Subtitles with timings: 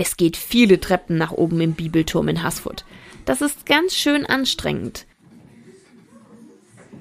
[0.00, 2.84] Es geht viele Treppen nach oben im Bibelturm in Haßfurt.
[3.24, 5.06] Das ist ganz schön anstrengend.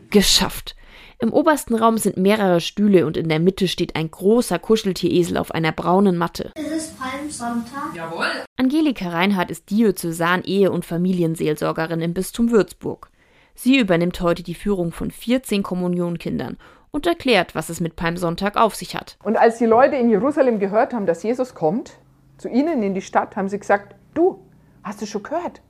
[0.09, 0.75] Geschafft.
[1.20, 5.52] Im obersten Raum sind mehrere Stühle und in der Mitte steht ein großer Kuscheltieresel auf
[5.52, 6.52] einer braunen Matte.
[6.55, 7.96] Es ist Palmsonntag.
[7.96, 8.25] Jawohl.
[8.55, 13.11] Angelika Reinhardt ist Diözesan Ehe- und Familienseelsorgerin im Bistum Würzburg.
[13.54, 16.57] Sie übernimmt heute die Führung von 14 Kommunionkindern
[16.89, 19.18] und erklärt, was es mit Palmsonntag auf sich hat.
[19.23, 22.00] Und als die Leute in Jerusalem gehört haben, dass Jesus kommt,
[22.38, 24.39] zu ihnen in die Stadt, haben sie gesagt, du,
[24.83, 25.61] hast du schon gehört?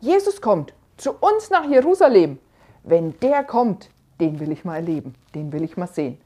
[0.00, 2.38] Jesus kommt zu uns nach Jerusalem.
[2.82, 3.90] Wenn der kommt,
[4.20, 6.18] den will ich mal erleben, den will ich mal sehen.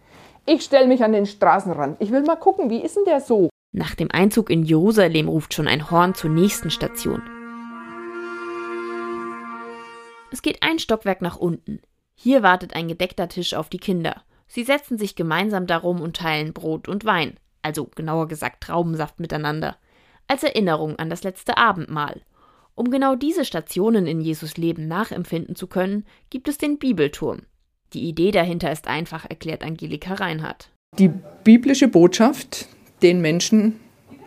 [0.47, 2.01] Ich stelle mich an den Straßenrand.
[2.01, 3.49] Ich will mal gucken, wie ist denn der so?
[3.73, 7.23] Nach dem Einzug in Jerusalem ruft schon ein Horn zur nächsten Station.
[10.33, 11.81] Es geht ein Stockwerk nach unten.
[12.15, 14.23] Hier wartet ein gedeckter Tisch auf die Kinder.
[14.47, 19.77] Sie setzen sich gemeinsam darum und teilen Brot und Wein, also genauer gesagt Traubensaft miteinander,
[20.27, 22.23] als Erinnerung an das letzte Abendmahl.
[22.75, 27.41] Um genau diese Stationen in Jesus Leben nachempfinden zu können, gibt es den Bibelturm.
[27.93, 30.71] Die Idee dahinter ist einfach, erklärt Angelika Reinhardt.
[30.99, 31.11] Die
[31.45, 32.69] biblische Botschaft
[33.03, 33.81] den Menschen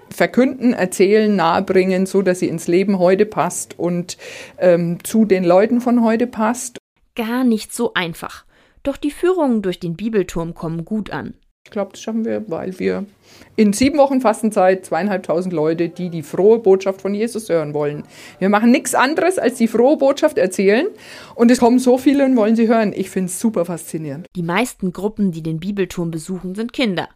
[0.10, 4.18] verkünden, erzählen, nahebringen, so dass sie ins Leben heute passt und
[4.58, 6.78] ähm, zu den Leuten von heute passt.
[7.16, 8.46] Gar nicht so einfach.
[8.84, 11.36] Doch die Führungen durch den Bibelturm kommen gut an.
[11.66, 13.06] Ich glaube, das schaffen wir, weil wir
[13.56, 18.04] in sieben Wochen Fastenzeit zweieinhalbtausend Leute, die die frohe Botschaft von Jesus hören wollen.
[18.38, 20.88] Wir machen nichts anderes, als die frohe Botschaft erzählen.
[21.36, 22.92] Und es kommen so viele und wollen sie hören.
[22.94, 24.28] Ich finde es super faszinierend.
[24.36, 27.08] Die meisten Gruppen, die den Bibelturm besuchen, sind Kinder.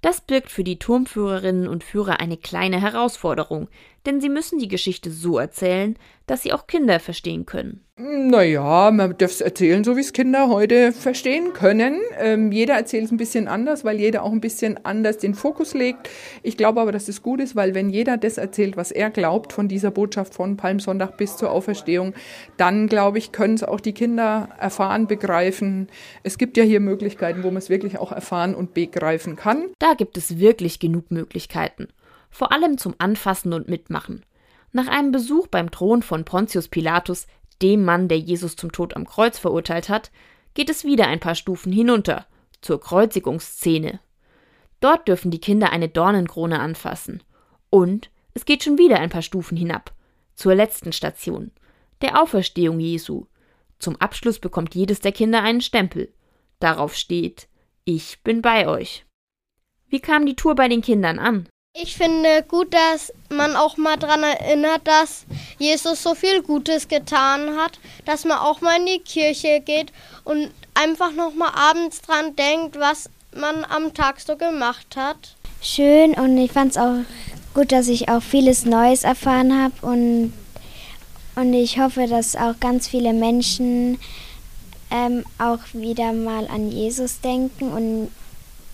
[0.00, 3.68] Das birgt für die Turmführerinnen und Führer eine kleine Herausforderung,
[4.04, 5.96] denn sie müssen die Geschichte so erzählen,
[6.32, 7.84] dass sie auch Kinder verstehen können.
[7.98, 12.00] Naja, man darf es erzählen, so wie es Kinder heute verstehen können.
[12.18, 15.74] Ähm, jeder erzählt es ein bisschen anders, weil jeder auch ein bisschen anders den Fokus
[15.74, 16.08] legt.
[16.42, 19.52] Ich glaube aber, dass es gut ist, weil wenn jeder das erzählt, was er glaubt
[19.52, 22.14] von dieser Botschaft von Palmsonntag bis zur Auferstehung,
[22.56, 25.88] dann glaube ich, können es auch die Kinder erfahren, begreifen.
[26.22, 29.66] Es gibt ja hier Möglichkeiten, wo man es wirklich auch erfahren und begreifen kann.
[29.78, 31.88] Da gibt es wirklich genug Möglichkeiten.
[32.30, 34.24] Vor allem zum Anfassen und Mitmachen.
[34.72, 37.26] Nach einem Besuch beim Thron von Pontius Pilatus
[37.60, 40.10] dem Mann, der Jesus zum Tod am Kreuz verurteilt hat,
[40.54, 42.26] geht es wieder ein paar Stufen hinunter,
[42.60, 44.00] zur Kreuzigungsszene.
[44.80, 47.22] Dort dürfen die Kinder eine Dornenkrone anfassen.
[47.70, 49.94] Und es geht schon wieder ein paar Stufen hinab,
[50.34, 51.52] zur letzten Station,
[52.00, 53.26] der Auferstehung Jesu.
[53.78, 56.12] Zum Abschluss bekommt jedes der Kinder einen Stempel.
[56.58, 57.48] Darauf steht,
[57.84, 59.04] ich bin bei euch.
[59.88, 61.48] Wie kam die Tour bei den Kindern an?
[61.74, 65.24] Ich finde gut, dass man auch mal daran erinnert, dass
[65.58, 69.90] Jesus so viel Gutes getan hat, dass man auch mal in die Kirche geht
[70.24, 75.34] und einfach noch mal abends dran denkt, was man am Tag so gemacht hat.
[75.62, 76.98] Schön und ich fand es auch
[77.54, 80.34] gut, dass ich auch vieles Neues erfahren habe und,
[81.36, 83.98] und ich hoffe, dass auch ganz viele Menschen
[84.90, 88.10] ähm, auch wieder mal an Jesus denken und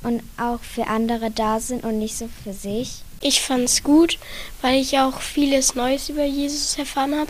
[0.02, 3.02] und auch für andere da sind und nicht so für sich.
[3.20, 4.16] Ich fand es gut,
[4.62, 7.26] weil ich auch vieles Neues über Jesus erfahren habe.